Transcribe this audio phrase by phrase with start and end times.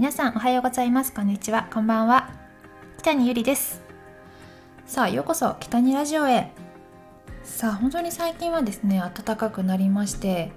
[0.00, 1.12] 皆さんおはようございます。
[1.12, 1.68] こんにちは。
[1.70, 2.30] こんばんは。
[3.00, 3.82] 北にゆりです。
[4.86, 6.52] さあようこそ北にラジオへ。
[7.44, 10.52] さあ本当に最近はですね暖かくなりまして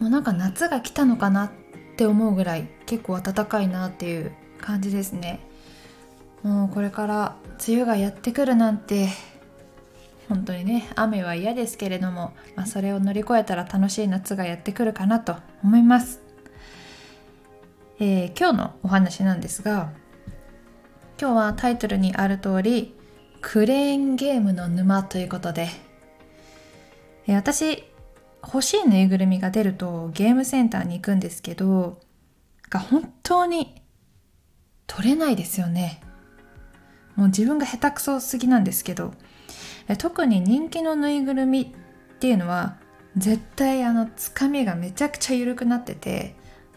[0.00, 1.50] もうなんか夏が来たのかなっ
[1.96, 5.38] て思うぐらい結構暖かいなっていう感じですね。
[6.42, 9.06] もうこれから梅雨がやってくるなんて
[10.28, 16.23] 本当にね雨は嫌ですけれども、まあ、それを乗り越えたら楽しい夏がやってくるかなと思います、
[18.00, 19.92] えー、今日のお話なんですが
[21.20, 22.94] 今日はタイトルにある通り
[23.40, 25.68] クレーンゲームの沼ということで、
[27.26, 27.84] えー、私
[28.42, 32.00] 欲しいぬいぐるみが出るとゲームセンターに行くんですけど
[32.68, 33.80] が本当に
[34.86, 36.00] 取れないですよね。
[37.16, 39.14] もう自分が下手くそすぎなんですけど
[39.98, 42.76] 特に人気のぬいぐるみっていうのは
[43.16, 46.34] 絶対あのつかみがめちゃくちゃ緩くなってて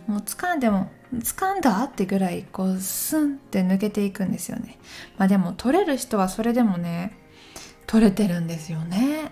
[0.08, 4.78] もう掴んでも掴んだってぐらいこうスンって抜けていくんですよね。
[5.18, 7.18] まあでも取れる人はそれでもね
[7.86, 9.32] 取れてるんですよね。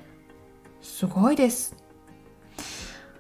[0.82, 1.76] すごいです。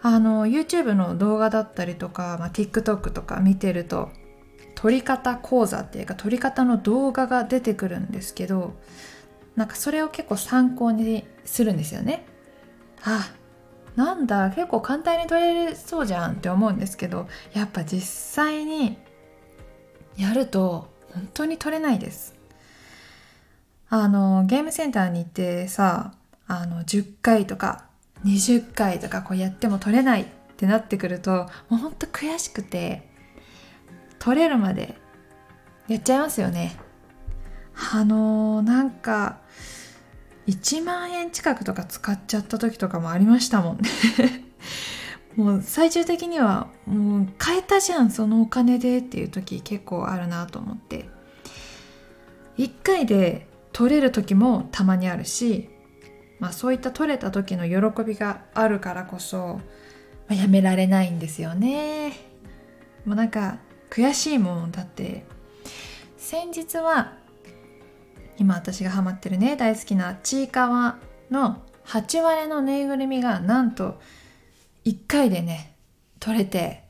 [0.01, 4.11] あの YouTube の動画だったりとか、まあ、TikTok とか見てると
[4.75, 8.75] 撮り方講座っていうか撮り方の動画が出てくるんですけど
[9.55, 12.25] なんかそれを結構参考にするんですよね。
[13.03, 13.31] あ
[13.95, 18.97] なんだ結構簡単に撮れそうじゃんって思うんですけどやっぱ実際に
[20.17, 22.35] やると本当に撮れないです。
[23.89, 26.13] あのゲームセンターに行ってさ
[26.47, 27.85] あの10回とか
[28.25, 30.25] 20回とかこうやっても撮れないっ
[30.57, 33.07] てなってくるともうほんと悔しくて
[34.19, 34.95] 取れるまで
[35.87, 36.75] やっちゃいますよね
[37.93, 39.37] あのー、なんか
[40.47, 43.89] 1万円近くとか使っちゃった時とかもありましたもんね。
[45.35, 51.09] もう最終的にはもう買えたじゃんそのお金でっていう時結構あるなと思って。
[52.57, 55.69] 1回で取れる時もたまにあるし、
[56.39, 59.61] まあ、そういった取れた時の喜びがあるからこそ、ま
[60.29, 62.13] あ、やめられないんですよね。
[63.05, 63.57] もうなんか
[63.89, 65.25] 悔しいもんだって。
[66.17, 67.13] 先日は
[68.37, 70.97] 今私がハマってるね大好きなちいかわ
[71.31, 73.99] の8割のぬいぐるみがなんと
[74.85, 75.75] 1回でね
[76.19, 76.83] 取れて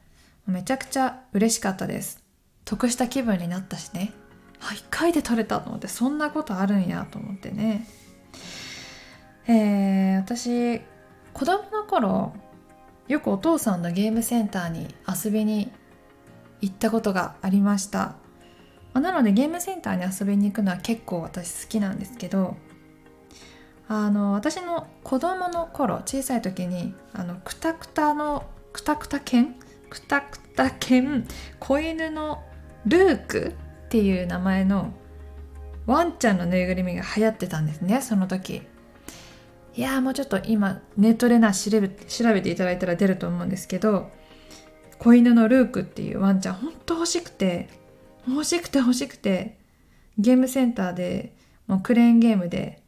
[0.48, 2.24] めちゃくちゃ嬉しかったです。
[2.66, 4.14] 得した気分になったしね。
[4.62, 7.88] あ1回で取れたと思ってそんなことあるんやと思ってね。
[9.48, 10.82] えー、私
[11.34, 12.34] 子供の頃
[13.08, 15.72] よくお父さんのゲームセンターに遊びに
[16.62, 18.16] 行ったことがありました。
[18.96, 22.56] まなのでゲームセンターに遊びに行くのは結構私好きなんですけど
[23.90, 29.56] あの私の子供の頃小さい時にあのクタクタのクタクタ犬？
[29.90, 31.28] クタクタ犬？
[31.60, 32.42] 子犬の
[32.86, 33.54] ルーク？
[33.86, 34.94] っていう名前の
[35.86, 38.64] ワンちゃんのぬいぐるみが流行ってたんですねその時。
[39.76, 44.10] いやもうちょっと今ネットでな調べ調べていただいたら出ると思うんですけど
[45.00, 47.68] 子犬のルークっていうワンちゃんほんと欲しくて
[48.28, 49.66] 欲しくて欲しくて。
[50.18, 51.36] ゲームセンターで
[51.68, 52.82] もうクレーンゲームで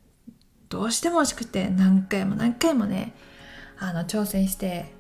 [0.70, 3.14] どうしても欲しくて何回も何回もね
[3.80, 4.94] あの挑戦して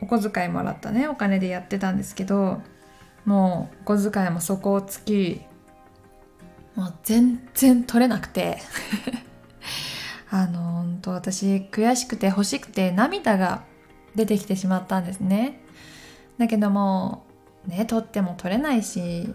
[0.00, 2.60] お小遣いもらったねお金でやってたんですけど
[3.24, 5.42] もうお小遣いも底をつき
[6.74, 8.58] もう全然取れなくて。
[10.32, 13.64] あの本当私悔しくて欲しくて涙が
[14.14, 15.60] 出てきてしまったんですね。
[16.38, 17.26] だけども
[17.66, 19.34] ね取っても取れないし、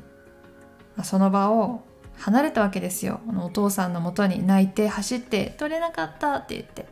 [1.03, 1.83] その場を
[2.17, 3.19] 離れたわけですよ。
[3.43, 6.87] お父さんのもとに泣いて走って取れなかったって言って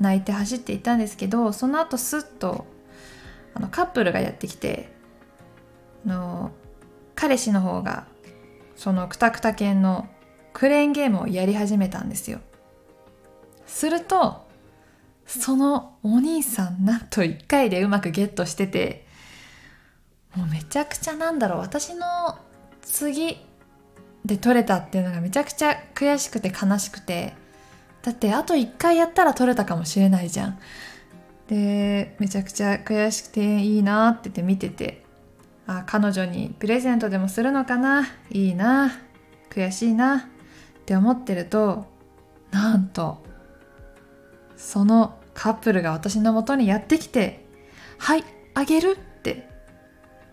[0.00, 2.66] 泣いて走っていたんですけどその後スッと
[3.54, 4.92] あのカップルがやってきて
[6.06, 6.52] の
[7.14, 8.06] 彼氏の方が
[8.76, 10.08] そのクタクタ犬の
[10.52, 12.40] クレーンゲームをやり始めたんですよ。
[13.66, 14.46] すると
[15.26, 19.06] そのお兄さんなんと1回でうまくゲットしてて
[20.34, 21.58] もうめちゃくちゃなんだろう。
[21.58, 22.38] 私の
[22.82, 23.47] 次
[24.24, 27.34] で取れたっていうのがめちゃくちゃ悔しくて悲しくて。
[28.00, 30.58] だってあと1回やったら取れたかもしれないじゃん。
[31.48, 35.04] でめちゃくちゃ悔しくていいなって言って見てて。
[35.66, 38.06] あ彼女にプレゼントでもするのかな？
[38.30, 38.90] いいな。
[39.50, 40.16] 悔しいな。
[40.16, 40.20] っ
[40.86, 41.86] て思ってると
[42.50, 43.22] なんと
[44.56, 47.44] そのカップルが私のもとにやってきて
[47.98, 48.24] 「はい
[48.54, 49.46] あげる」って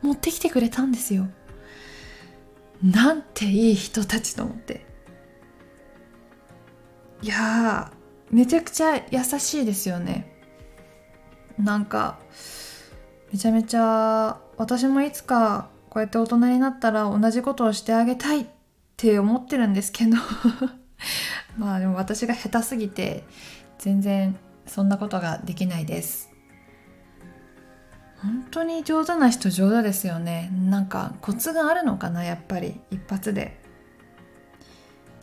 [0.02, 1.28] 持ってきてくれたんですよ。
[2.84, 4.86] なんていい人たちと思って。
[7.22, 7.92] いや
[8.30, 10.32] めちゃくちゃ優しいですよね。
[11.58, 12.20] なんか
[13.32, 18.46] めちゃめちゃ私もいつかこうやって大人になったら同じことをしてあげたいっ
[18.98, 20.18] て思ってるんですけど。
[21.58, 23.24] まあでも私が下手すぎて
[23.78, 26.35] 全然そんなことができないです。
[28.22, 30.52] 本当に上手な人上手ですよね。
[30.70, 32.80] なんかコツがあるのかなやっぱり。
[32.92, 33.60] 一発で。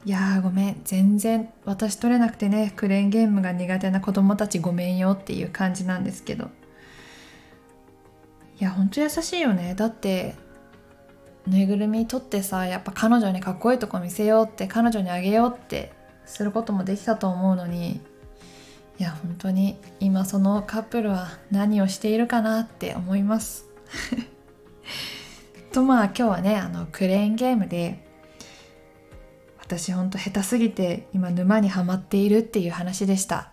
[0.04, 0.80] いやーごめん。
[0.84, 2.72] 全然私取れなくてね。
[2.76, 6.50] クレーンゲームが苦手な子供たちごめんよっていう感じなんですけど。
[8.60, 9.74] いやほんと優しいよね。
[9.74, 10.36] だって
[11.46, 15.92] ぬいぐるみ取ってさやっぱ彼女にかっこいいとこ見せようって彼女にあげようって
[16.24, 18.00] することもできたと思うのに。
[19.02, 23.64] いや本当に今そのカップルは何をしているかなって思います。
[25.74, 28.06] とまあ今日はねあのクレーンゲームで
[29.58, 33.50] 私ほんと下手すぎて今沼にはまっているっていう話でした。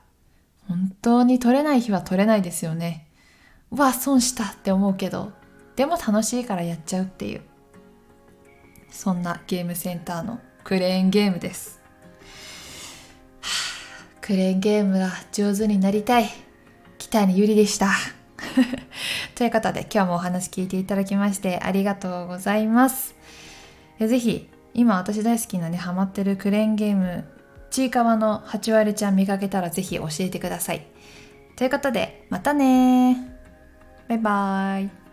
[0.68, 3.08] 本当に取れない日は取れないですよね。
[3.72, 5.32] うわ損したって思うけど
[5.76, 7.42] でも楽しいからやっちゃうっていう。
[8.92, 11.79] そんなゲームセンターのクレーンゲームです、
[14.30, 16.30] クレーンゲームが上手になりたい。
[17.00, 17.88] 北にゆりでした。
[19.34, 23.16] ということで今日もお話聞いていただきましてありがとうございます。
[23.98, 27.26] ぜひ今私大好きなねハマってるクレーンゲーム
[27.72, 30.86] ちいかわの8割ちゃん見かけたらぜひ教えてください。
[31.56, 33.18] ということでまたね
[34.08, 35.09] バイバーイ。